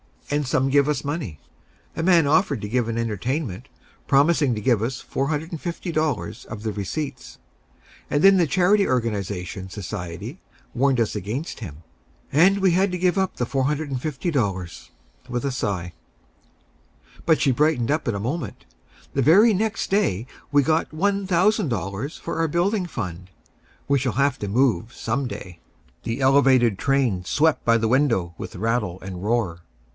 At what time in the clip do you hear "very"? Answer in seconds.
19.21-19.53